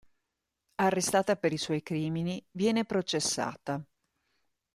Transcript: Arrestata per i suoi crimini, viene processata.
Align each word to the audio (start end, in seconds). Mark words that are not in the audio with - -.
Arrestata 0.77 1.35
per 1.35 1.53
i 1.53 1.57
suoi 1.57 1.83
crimini, 1.83 2.43
viene 2.49 2.85
processata. 2.85 3.79